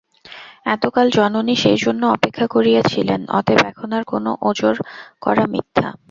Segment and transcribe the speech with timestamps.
[0.65, 4.75] এতকাল জননী সেইজন্য অপেক্ষা করিয়া ছিলেন, অতএব এখন আর কোনো ওজর
[5.21, 5.87] করা মিথ্যা।